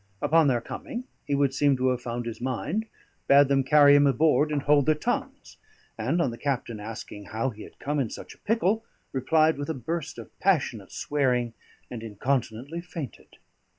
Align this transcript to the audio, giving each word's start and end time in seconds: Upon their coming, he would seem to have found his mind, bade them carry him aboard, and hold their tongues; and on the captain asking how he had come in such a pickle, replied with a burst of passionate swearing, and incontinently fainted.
Upon 0.19 0.47
their 0.47 0.61
coming, 0.61 1.03
he 1.27 1.35
would 1.35 1.53
seem 1.53 1.77
to 1.77 1.89
have 1.89 2.01
found 2.01 2.25
his 2.25 2.41
mind, 2.41 2.87
bade 3.27 3.49
them 3.49 3.63
carry 3.63 3.95
him 3.95 4.07
aboard, 4.07 4.51
and 4.51 4.63
hold 4.63 4.87
their 4.87 4.95
tongues; 4.95 5.57
and 5.95 6.19
on 6.19 6.31
the 6.31 6.39
captain 6.39 6.79
asking 6.79 7.25
how 7.25 7.51
he 7.51 7.61
had 7.61 7.77
come 7.77 7.99
in 7.99 8.09
such 8.09 8.33
a 8.33 8.39
pickle, 8.39 8.83
replied 9.11 9.59
with 9.59 9.69
a 9.69 9.75
burst 9.75 10.17
of 10.17 10.31
passionate 10.39 10.91
swearing, 10.91 11.53
and 11.91 12.01
incontinently 12.01 12.81
fainted. 12.81 13.37